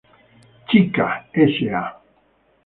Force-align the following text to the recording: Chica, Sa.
Chica, 0.67 1.07
Sa. 1.53 1.83